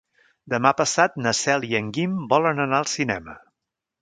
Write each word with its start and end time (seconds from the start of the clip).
Demà 0.53 0.71
passat 0.79 1.19
na 1.25 1.33
Cel 1.41 1.67
i 1.73 1.77
en 1.81 1.93
Guim 1.99 2.17
volen 2.33 2.65
anar 2.65 2.81
al 2.83 2.91
cinema. 2.97 3.39